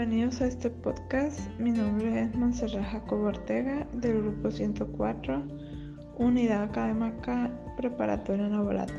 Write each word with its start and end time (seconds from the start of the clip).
Bienvenidos 0.00 0.40
a 0.40 0.46
este 0.46 0.70
podcast. 0.70 1.38
Mi 1.58 1.72
nombre 1.72 2.22
es 2.22 2.34
Montserrat 2.34 2.90
Jacobo 2.90 3.26
Ortega 3.26 3.86
del 3.92 4.22
Grupo 4.22 4.50
104, 4.50 5.42
Unidad 6.16 6.62
Académica 6.62 7.50
Preparatoria 7.76 8.48
Navolato. 8.48 8.94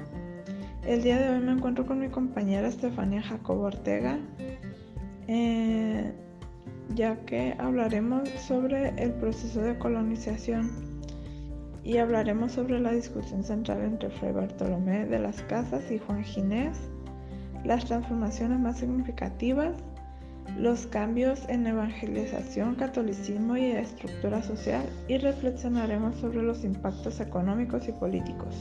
El 0.86 1.02
día 1.02 1.20
de 1.20 1.30
hoy 1.30 1.44
me 1.44 1.54
encuentro 1.54 1.88
con 1.88 1.98
mi 1.98 2.10
compañera 2.10 2.68
Estefania 2.68 3.24
Jacobo 3.24 3.64
Ortega, 3.64 4.20
eh, 5.28 6.14
ya 6.94 7.16
que 7.26 7.56
hablaremos 7.58 8.30
sobre 8.30 8.90
el 9.04 9.12
proceso 9.14 9.60
de 9.60 9.80
colonización 9.80 10.70
y 11.84 11.98
hablaremos 11.98 12.52
sobre 12.52 12.80
la 12.80 12.92
discusión 12.92 13.44
central 13.44 13.82
entre 13.82 14.12
Fray 14.12 14.34
Bartolomé 14.34 15.08
de 15.08 15.18
las 15.18 15.42
Casas 15.42 15.90
y 15.90 15.98
Juan 15.98 16.24
Ginés, 16.24 16.78
las 17.66 17.86
transformaciones 17.86 18.60
más 18.60 18.78
significativas 18.78 19.74
los 20.58 20.86
cambios 20.88 21.48
en 21.50 21.66
evangelización, 21.68 22.76
catolicismo 22.76 23.58
y 23.58 23.72
estructura 23.72 24.44
social 24.44 24.84
y 25.08 25.18
reflexionaremos 25.18 26.18
sobre 26.18 26.42
los 26.42 26.64
impactos 26.64 27.20
económicos 27.20 27.88
y 27.88 27.92
políticos. 27.92 28.56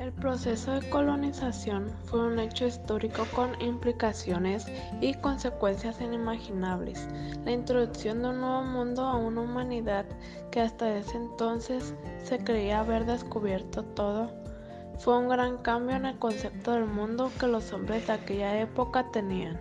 El 0.00 0.12
proceso 0.12 0.72
de 0.72 0.88
colonización 0.90 1.90
fue 2.04 2.26
un 2.26 2.38
hecho 2.38 2.66
histórico 2.66 3.24
con 3.34 3.58
implicaciones 3.60 4.66
y 5.00 5.14
consecuencias 5.14 6.00
inimaginables. 6.00 7.08
La 7.44 7.52
introducción 7.52 8.20
de 8.20 8.28
un 8.28 8.40
nuevo 8.40 8.64
mundo 8.64 9.02
a 9.02 9.16
una 9.16 9.40
humanidad 9.40 10.04
que 10.50 10.60
hasta 10.60 10.98
ese 10.98 11.16
entonces 11.16 11.94
se 12.22 12.38
creía 12.38 12.80
haber 12.80 13.06
descubierto 13.06 13.82
todo 13.82 14.43
fue 14.98 15.18
un 15.18 15.28
gran 15.28 15.58
cambio 15.58 15.96
en 15.96 16.06
el 16.06 16.18
concepto 16.18 16.72
del 16.72 16.86
mundo 16.86 17.30
que 17.38 17.46
los 17.46 17.72
hombres 17.72 18.06
de 18.06 18.12
aquella 18.12 18.60
época 18.60 19.10
tenían. 19.12 19.58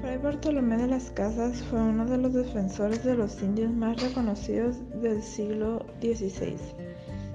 Fray 0.00 0.18
Bartolomé 0.18 0.76
de 0.76 0.88
las 0.88 1.10
Casas 1.10 1.62
fue 1.62 1.80
uno 1.80 2.04
de 2.06 2.18
los 2.18 2.32
defensores 2.32 3.04
de 3.04 3.14
los 3.14 3.40
indios 3.40 3.72
más 3.72 4.02
reconocidos 4.02 4.76
del 5.00 5.22
siglo 5.22 5.86
XVI. 6.00 6.56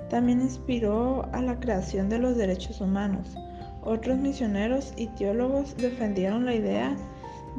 También 0.10 0.42
inspiró 0.42 1.30
a 1.32 1.42
la 1.42 1.60
creación 1.60 2.10
de 2.10 2.20
los 2.20 2.36
derechos 2.36 2.82
humanos. 2.82 3.36
Otros 3.84 4.18
misioneros 4.18 4.94
y 4.98 5.08
teólogos 5.08 5.76
defendieron 5.78 6.45
la 6.45 6.56
idea 6.56 6.98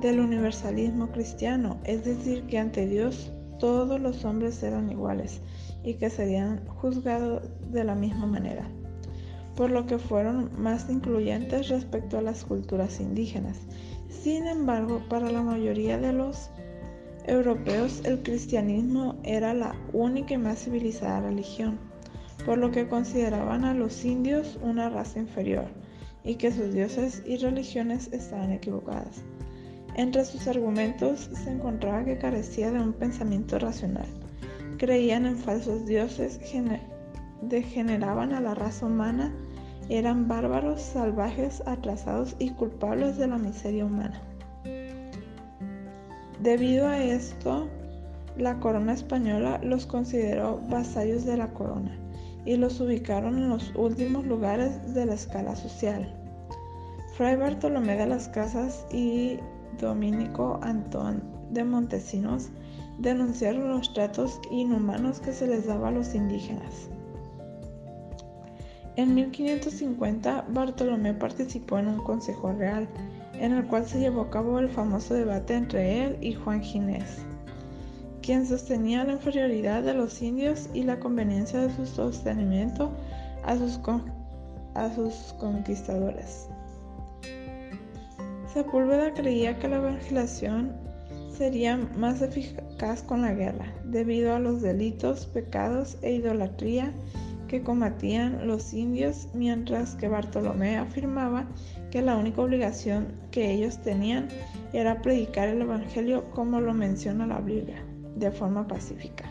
del 0.01 0.21
universalismo 0.21 1.09
cristiano, 1.09 1.79
es 1.85 2.05
decir, 2.05 2.47
que 2.47 2.59
ante 2.59 2.87
Dios 2.87 3.33
todos 3.59 3.99
los 4.01 4.25
hombres 4.25 4.63
eran 4.63 4.91
iguales 4.93 5.41
y 5.83 5.95
que 5.95 6.11
serían 6.11 6.65
juzgados 6.67 7.43
de 7.71 7.85
la 7.85 7.95
misma 7.95 8.27
manera 8.27 8.69
por 9.59 9.73
lo 9.73 9.87
que 9.87 9.99
fueron 9.99 10.53
más 10.57 10.89
incluyentes 10.89 11.69
respecto 11.69 12.17
a 12.17 12.23
las 12.23 12.45
culturas 12.45 13.01
indígenas. 13.01 13.59
Sin 14.09 14.47
embargo, 14.47 15.03
para 15.09 15.33
la 15.33 15.43
mayoría 15.43 15.99
de 15.99 16.13
los 16.13 16.49
europeos 17.27 18.03
el 18.05 18.23
cristianismo 18.23 19.17
era 19.25 19.55
la 19.55 19.75
única 19.93 20.35
y 20.35 20.39
más 20.39 20.61
civilizada 20.61 21.23
religión, 21.23 21.77
por 22.47 22.59
lo 22.59 22.71
que 22.71 22.87
consideraban 22.87 23.65
a 23.65 23.75
los 23.75 24.05
indios 24.05 24.61
una 24.63 24.91
raza 24.91 25.19
inferior 25.19 25.67
y 26.23 26.37
que 26.37 26.53
sus 26.53 26.73
dioses 26.73 27.25
y 27.27 27.37
religiones 27.39 28.13
estaban 28.13 28.53
equivocadas. 28.53 29.25
Entre 29.97 30.25
sus 30.25 30.47
argumentos 30.47 31.31
se 31.35 31.51
encontraba 31.51 32.05
que 32.05 32.17
carecía 32.17 32.71
de 32.71 32.79
un 32.79 32.93
pensamiento 32.93 33.59
racional. 33.59 34.07
Creían 34.77 35.27
en 35.27 35.37
falsos 35.37 35.85
dioses, 35.85 36.39
degeneraban 37.43 38.33
a 38.33 38.41
la 38.41 38.55
raza 38.55 38.87
humana 38.87 39.35
eran 39.89 40.29
bárbaros, 40.29 40.83
salvajes, 40.83 41.63
atrasados 41.67 42.37
y 42.39 42.51
culpables 42.51 43.17
de 43.17 43.27
la 43.27 43.39
miseria 43.39 43.85
humana. 43.85 44.21
Debido 46.41 46.87
a 46.87 46.99
esto, 46.99 47.69
la 48.37 48.61
corona 48.61 48.93
española 48.93 49.61
los 49.63 49.87
consideró 49.87 50.61
vasallos 50.69 51.25
de 51.25 51.37
la 51.37 51.49
corona 51.49 51.99
y 52.45 52.57
los 52.57 52.81
ubicaron 52.81 53.39
en 53.39 53.49
los 53.49 53.73
últimos 53.75 54.25
lugares 54.25 54.95
de 54.95 55.07
la 55.07 55.15
escala 55.15 55.57
social. 55.57 56.15
Fray 57.17 57.37
Bartolomé 57.37 57.97
de 57.97 58.07
las 58.07 58.29
Casas 58.29 58.87
y 58.93 59.39
Dominico 59.81 60.61
Antón 60.63 61.23
de 61.51 61.65
Montesinos 61.65 62.51
denunciaron 62.99 63.69
los 63.69 63.93
tratos 63.93 64.41
inhumanos 64.51 65.21
que 65.21 65.33
se 65.33 65.47
les 65.47 65.67
daba 65.67 65.89
a 65.89 65.93
los 65.93 66.15
indígenas. 66.15 66.89
En 68.99 69.15
1550, 69.15 70.47
Bartolomé 70.49 71.15
participó 71.15 71.79
en 71.79 71.87
un 71.87 72.03
consejo 72.03 72.51
real, 72.51 72.89
en 73.35 73.53
el 73.53 73.65
cual 73.69 73.87
se 73.87 74.01
llevó 74.01 74.23
a 74.23 74.31
cabo 74.31 74.59
el 74.59 74.69
famoso 74.69 75.15
debate 75.15 75.55
entre 75.55 76.05
él 76.05 76.19
y 76.21 76.35
Juan 76.35 76.65
Ginés, 76.65 77.25
quien 78.23 78.45
sostenía 78.45 79.05
la 79.05 79.13
inferioridad 79.13 79.85
de 79.85 79.95
los 79.95 80.21
indios 80.21 80.69
y 80.75 80.83
la 80.83 80.99
conveniencia 80.99 81.61
de 81.61 81.73
su 81.77 81.87
sostenimiento 81.87 82.91
a 83.45 83.57
sus, 83.57 83.79
a 84.75 84.93
sus 84.93 85.33
conquistadores. 85.39 86.49
Sepúlveda 88.53 89.15
creía 89.15 89.61
que 89.61 89.69
la 89.69 89.77
evangelización 89.77 90.73
sería 91.31 91.77
más 91.77 92.21
eficaz 92.21 93.05
con 93.05 93.23
la 93.23 93.33
guerra, 93.33 93.73
debido 93.85 94.35
a 94.35 94.41
los 94.41 94.61
delitos, 94.61 95.25
pecados 95.27 95.99
e 96.03 96.15
idolatría 96.15 96.93
que 97.49 97.63
combatían 97.63 98.47
los 98.47 98.73
indios, 98.73 99.29
mientras 99.35 99.97
que 99.97 100.09
Bartolomé 100.09 100.79
afirmaba 100.79 101.47
que 101.91 102.03
la 102.03 102.17
única 102.17 102.43
obligación 102.43 103.19
que 103.31 103.51
ellos 103.51 103.79
tenían 103.83 104.29
era 104.73 105.03
predicar 105.03 105.49
el 105.49 105.63
Evangelio 105.63 106.31
como 106.31 106.61
lo 106.61 106.75
menciona 106.75 107.27
la 107.27 107.41
Biblia, 107.41 107.83
de 108.15 108.31
forma 108.31 108.69
pacífica. 108.69 109.25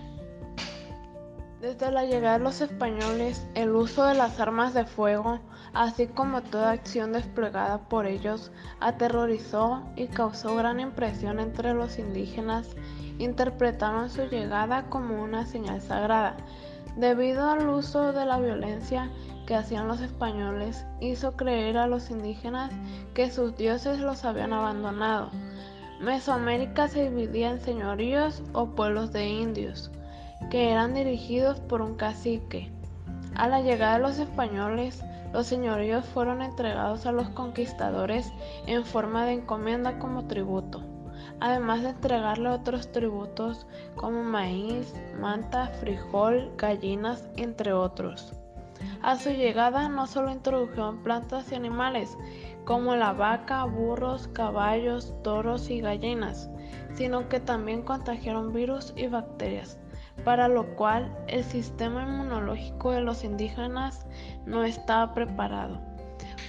Desde 1.62 1.92
la 1.92 2.06
llegada 2.06 2.38
de 2.38 2.44
los 2.44 2.62
españoles, 2.62 3.48
el 3.56 3.72
uso 3.72 4.06
de 4.06 4.14
las 4.14 4.40
armas 4.40 4.74
de 4.74 4.86
fuego, 4.86 5.40
así 5.74 6.08
como 6.08 6.42
toda 6.44 6.72
acción 6.72 7.14
desplegada 7.14 7.90
por 7.90 8.06
ellos, 8.06 8.52
aterrorizó 8.80 9.84
y 9.96 10.08
causó 10.08 10.56
gran 10.56 10.80
impresión 10.80 11.40
entre 11.40 11.74
los 11.74 11.98
indígenas, 11.98 12.76
interpretaron 13.18 14.10
su 14.10 14.26
llegada 14.26 14.90
como 14.90 15.24
una 15.24 15.46
señal 15.46 15.82
sagrada 15.82 16.38
debido 16.98 17.48
al 17.50 17.70
uso 17.70 18.12
de 18.12 18.26
la 18.26 18.40
violencia 18.40 19.12
que 19.46 19.56
hacían 19.56 19.88
los 19.88 20.02
españoles, 20.02 20.86
hizo 21.00 21.38
creer 21.38 21.78
a 21.78 21.88
los 21.88 22.10
indígenas 22.10 22.72
que 23.14 23.32
sus 23.32 23.56
dioses 23.56 24.00
los 24.00 24.26
habían 24.26 24.52
abandonado. 24.52 25.30
Mesoamérica 26.02 26.88
se 26.88 27.10
dividía 27.10 27.52
en 27.52 27.62
señoríos 27.62 28.44
o 28.54 28.68
pueblos 28.68 29.14
de 29.14 29.30
indios, 29.30 29.92
que 30.50 30.72
eran 30.72 30.94
dirigidos 30.94 31.60
por 31.60 31.82
un 31.82 31.96
cacique. 31.96 32.72
A 33.36 33.48
la 33.48 33.62
llegada 33.62 33.94
de 33.94 34.04
los 34.04 34.20
españoles, 34.20 35.04
los 35.34 35.46
señoríos 35.46 36.04
fueron 36.06 36.42
entregados 36.42 37.06
a 37.06 37.12
los 37.12 37.30
conquistadores 37.30 38.32
en 38.66 38.84
forma 38.84 39.26
de 39.26 39.34
encomienda 39.34 40.00
como 40.00 40.26
tributo 40.26 40.84
además 41.40 41.84
de 41.84 41.90
entregarle 41.90 42.50
otros 42.50 42.92
tributos 42.92 43.68
como 43.96 44.24
maíz, 44.24 44.94
manta, 45.20 45.68
frijol, 45.80 46.52
gallinas, 46.58 47.28
entre 47.36 47.74
otros. 47.74 48.34
A 49.02 49.16
su 49.16 49.30
llegada 49.30 49.90
no 49.90 50.08
solo 50.08 50.32
introdujeron 50.32 51.04
plantas 51.04 51.52
y 51.52 51.56
animales 51.56 52.18
como 52.66 52.96
la 52.96 53.14
vaca, 53.14 53.64
burros, 53.64 54.28
caballos, 54.28 55.14
toros 55.24 55.70
y 55.70 55.82
gallinas, 55.82 56.50
sino 56.96 57.30
que 57.30 57.40
también 57.40 57.82
contagiaron 57.82 58.54
virus 58.54 58.94
y 58.96 59.08
bacterias, 59.08 59.80
para 60.26 60.48
lo 60.48 60.76
cual 60.76 61.16
el 61.28 61.44
sistema 61.44 62.04
inmunológico 62.04 62.92
de 62.92 63.02
los 63.02 63.24
indígenas 63.24 64.06
no 64.46 64.64
estaba 64.64 65.14
preparado, 65.14 65.80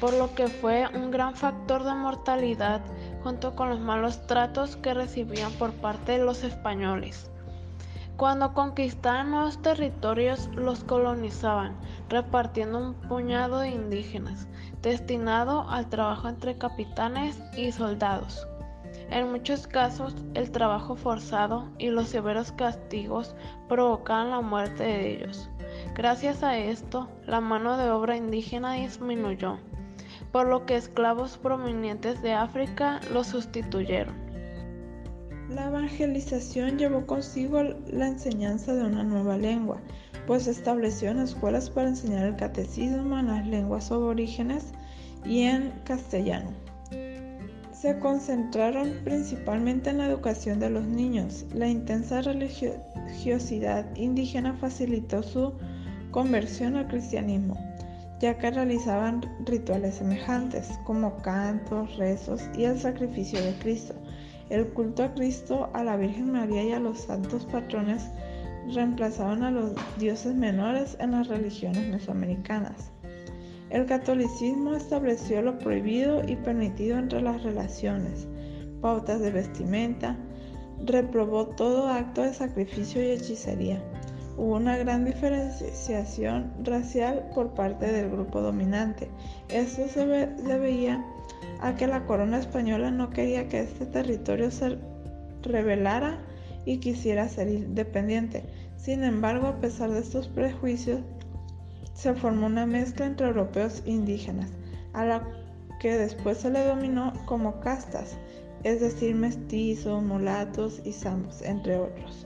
por 0.01 0.13
lo 0.15 0.35
que 0.35 0.49
fue 0.49 0.87
un 0.95 1.11
gran 1.11 1.35
factor 1.35 1.85
de 1.85 1.95
mortalidad 1.95 2.81
junto 3.23 3.55
con 3.55 3.69
los 3.69 3.81
malos 3.81 4.27
tratos 4.27 4.77
que 4.77 4.95
recibían 4.95 5.53
por 5.53 5.73
parte 5.73 6.13
de 6.13 6.25
los 6.25 6.45
españoles. 6.45 7.31
Cuando 8.17 8.53
conquistaban 8.53 9.31
nuevos 9.31 9.63
territorios, 9.63 10.49
los 10.55 10.83
colonizaban, 10.83 11.77
repartiendo 12.09 12.79
un 12.79 12.95
puñado 12.95 13.61
de 13.61 13.71
indígenas, 13.71 14.49
destinado 14.83 15.69
al 15.71 15.89
trabajo 15.89 16.29
entre 16.29 16.59
capitanes 16.59 17.41
y 17.57 17.71
soldados. 17.71 18.45
En 19.11 19.31
muchos 19.31 19.69
casos, 19.69 20.17
el 20.35 20.51
trabajo 20.51 20.97
forzado 20.97 21.69
y 21.79 21.91
los 21.91 22.09
severos 22.09 22.51
castigos 22.53 23.37
provocaban 23.69 24.31
la 24.31 24.41
muerte 24.41 24.83
de 24.83 25.15
ellos. 25.15 25.49
Gracias 25.95 26.43
a 26.43 26.59
esto, 26.59 27.09
la 27.25 27.41
mano 27.41 27.77
de 27.77 27.91
obra 27.91 28.17
indígena 28.17 28.73
disminuyó 28.73 29.59
por 30.33 30.47
lo 30.47 30.67
que 30.67 30.77
esclavos 30.77 31.39
provenientes 31.39 32.23
de 32.23 32.33
África 32.33 33.01
los 33.13 33.29
sustituyeron. 33.29 34.15
La 35.51 35.69
evangelización 35.69 36.79
llevó 36.79 37.07
consigo 37.07 37.63
la 37.63 38.09
enseñanza 38.09 38.75
de 38.75 38.85
una 38.85 39.03
nueva 39.03 39.39
lengua, 39.39 39.81
pues 40.27 40.47
estableció 40.47 41.11
escuelas 41.23 41.71
para 41.71 41.89
enseñar 41.89 42.27
el 42.27 42.37
catecismo 42.37 43.19
en 43.19 43.29
las 43.29 43.47
lenguas 43.47 43.91
aborígenes 43.91 44.75
y 45.25 45.43
en 45.43 45.71
castellano. 45.85 46.51
se 47.73 47.99
concentraron 48.01 48.93
principalmente 49.05 49.91
en 49.91 49.99
la 49.99 50.07
educación 50.07 50.59
de 50.59 50.69
los 50.69 50.85
niños. 50.85 51.47
La 51.55 51.69
intensa 51.69 52.21
religiosidad 52.23 53.87
indígena 53.95 54.55
facilitó 54.55 55.23
su 55.23 55.55
conversión 56.11 56.75
al 56.75 56.89
cristianismo, 56.89 57.57
ya 58.21 58.37
que 58.37 58.51
realizaban 58.51 59.23
rituales 59.45 59.97
semejantes, 59.97 60.79
como 60.85 61.17
cantos, 61.19 61.97
rezos 61.97 62.43
y 62.57 62.65
el 62.65 62.79
sacrificio 62.79 63.41
de 63.41 63.55
Cristo. 63.59 63.95
El 64.51 64.69
culto 64.69 65.05
a 65.05 65.15
Cristo, 65.15 65.71
a 65.75 65.85
la 65.85 65.97
Virgen 65.97 66.33
María 66.33 66.65
y 66.65 66.73
a 66.73 66.81
los 66.81 67.01
santos 67.01 67.45
patrones 67.47 68.11
reemplazaban 68.73 69.43
a 69.43 69.51
los 69.51 69.73
dioses 69.99 70.35
menores 70.35 70.97
en 71.01 71.13
las 71.13 71.29
religiones 71.29 71.87
mesoamericanas. 71.89 72.91
El 73.71 73.85
catolicismo 73.87 74.75
estableció 74.75 75.43
lo 75.43 75.59
prohibido 75.59 76.23
y 76.27 76.37
permitido 76.37 76.99
entre 76.99 77.21
las 77.21 77.43
relaciones, 77.43 78.27
pautas 78.81 79.21
de 79.21 79.31
vestimenta, 79.31 80.17
reprobó 80.85 81.49
todo 81.49 81.89
acto 81.89 82.23
de 82.23 82.33
sacrificio 82.33 83.03
y 83.03 83.11
hechicería. 83.11 83.83
Hubo 84.39 84.55
una 84.55 84.77
gran 84.77 85.05
diferenciación 85.05 86.53
racial 86.63 87.29
por 87.35 87.55
parte 87.55 87.91
del 87.91 88.09
grupo 88.09 88.41
dominante. 88.41 89.11
Esto 89.49 89.89
se 89.89 90.07
debía 90.07 91.05
a 91.61 91.75
que 91.75 91.89
la 91.89 92.07
corona 92.07 92.39
española 92.39 92.93
no 92.93 93.11
quería 93.11 93.49
que 93.49 93.59
este 93.59 93.85
territorio 93.85 94.53
se 94.53 94.79
rebelara 95.43 96.21
y 96.65 96.79
quisiera 96.79 97.29
ser 97.29 97.49
independiente. 97.49 98.45
Sin 98.77 99.03
embargo, 99.03 99.49
a 99.49 99.61
pesar 99.61 99.91
de 99.91 99.99
estos 99.99 100.29
prejuicios, 100.29 101.01
se 101.95 102.15
formó 102.15 102.47
una 102.47 102.65
mezcla 102.65 103.07
entre 103.07 103.27
europeos 103.27 103.83
e 103.87 103.91
indígenas, 103.91 104.51
a 104.93 105.05
la 105.05 105.29
que 105.81 105.97
después 105.97 106.39
se 106.39 106.51
le 106.51 106.63
dominó 106.65 107.13
como 107.27 107.59
castas, 107.59 108.17
es 108.63 108.81
decir, 108.81 109.17
mestizos, 109.17 110.01
mulatos 110.01 110.81
y 110.85 110.93
zambos, 110.93 111.43
entre 111.43 111.77
otros. 111.77 112.25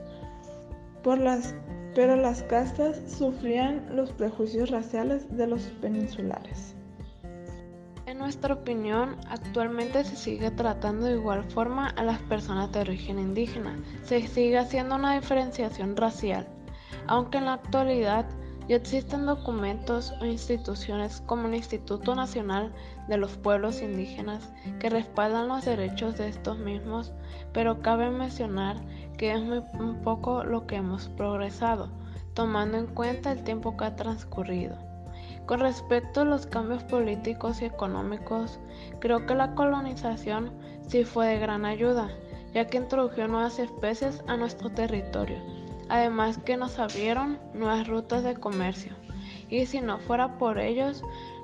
Pero 1.95 2.15
las 2.15 2.43
castas 2.43 2.99
sufrían 3.07 3.95
los 3.95 4.11
prejuicios 4.11 4.69
raciales 4.69 5.35
de 5.35 5.47
los 5.47 5.61
peninsulares. 5.81 6.75
En 8.05 8.17
nuestra 8.17 8.53
opinión, 8.53 9.15
actualmente 9.29 10.03
se 10.03 10.15
sigue 10.15 10.51
tratando 10.51 11.05
de 11.05 11.13
igual 11.13 11.43
forma 11.45 11.89
a 11.89 12.03
las 12.03 12.19
personas 12.23 12.71
de 12.71 12.81
origen 12.81 13.17
indígena. 13.17 13.75
Se 14.03 14.27
sigue 14.27 14.57
haciendo 14.57 14.95
una 14.95 15.15
diferenciación 15.15 15.95
racial, 15.95 16.47
aunque 17.07 17.37
en 17.37 17.45
la 17.45 17.53
actualidad 17.53 18.25
ya 18.67 18.77
existen 18.77 19.25
documentos 19.25 20.13
o 20.21 20.25
instituciones 20.25 21.21
como 21.25 21.47
el 21.47 21.55
Instituto 21.55 22.15
Nacional 22.15 22.73
de 23.07 23.17
los 23.17 23.35
Pueblos 23.37 23.81
Indígenas 23.81 24.53
que 24.79 24.89
respaldan 24.89 25.49
los 25.49 25.65
derechos 25.65 26.17
de 26.17 26.29
estos 26.29 26.57
mismos, 26.57 27.11
pero 27.51 27.81
cabe 27.81 28.09
mencionar 28.09 28.77
que 29.17 29.33
es 29.33 29.41
muy 29.41 29.61
un 29.79 30.01
poco 30.01 30.43
lo 30.43 30.65
que 30.65 30.77
hemos 30.77 31.09
progresado, 31.09 31.89
tomando 32.33 32.77
en 32.77 32.87
cuenta 32.87 33.31
el 33.31 33.43
tiempo 33.43 33.75
que 33.75 33.85
ha 33.85 33.95
transcurrido. 33.95 34.77
Con 35.45 35.59
respecto 35.59 36.21
a 36.21 36.25
los 36.25 36.45
cambios 36.45 36.83
políticos 36.85 37.61
y 37.61 37.65
económicos, 37.65 38.59
creo 38.99 39.25
que 39.25 39.35
la 39.35 39.55
colonización 39.55 40.53
sí 40.87 41.03
fue 41.03 41.27
de 41.27 41.39
gran 41.39 41.65
ayuda, 41.65 42.09
ya 42.53 42.67
que 42.67 42.77
introdujo 42.77 43.27
nuevas 43.27 43.59
especies 43.59 44.23
a 44.27 44.37
nuestro 44.37 44.69
territorio 44.69 45.62
además 45.93 46.39
que 46.39 46.57
nos 46.57 46.79
abrieron 46.79 47.37
nuevas 47.53 47.87
rutas 47.87 48.23
de 48.23 48.33
comercio. 48.33 48.93
Y 49.47 49.67
si 49.67 49.79
no 49.79 49.99
fuera 49.99 50.39
por 50.39 50.57
ellos, 50.57 51.03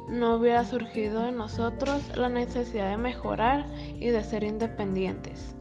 no 0.10 0.34
hubiera 0.34 0.66
surgido 0.66 1.28
en 1.28 1.38
nosotros 1.38 2.02
la 2.18 2.30
necesidad 2.30 2.90
de 2.90 2.98
mejorar 2.98 3.68
y 4.00 4.08
de 4.08 4.24
ser 4.24 4.44
independientes. 4.44 5.56